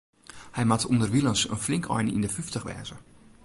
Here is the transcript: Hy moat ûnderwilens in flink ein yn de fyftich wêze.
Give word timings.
Hy 0.55 0.63
moat 0.67 0.87
ûnderwilens 0.91 1.41
in 1.53 1.63
flink 1.65 1.85
ein 1.95 2.13
yn 2.15 2.23
de 2.25 2.31
fyftich 2.35 2.65
wêze. 2.67 2.95